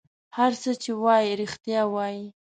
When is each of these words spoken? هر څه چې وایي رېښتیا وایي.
هر 0.37 0.51
څه 0.61 0.71
چې 0.81 0.91
وایي 1.03 1.31
رېښتیا 1.39 1.81
وایي. 1.93 2.23